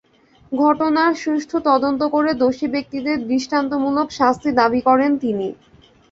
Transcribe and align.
ঘটনার 0.51 1.11
সুষ্ঠু 1.15 1.57
তদন্ত 1.65 2.01
করে 2.13 2.31
দোষী 2.41 2.67
ব্যক্তিদের 2.67 3.17
দৃষ্টান্তমূলক 3.27 4.07
শাস্তি 4.19 4.49
দাবি 4.59 4.81
করেন 4.81 5.11
তিনি। 5.17 5.47